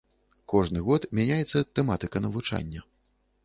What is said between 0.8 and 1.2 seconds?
год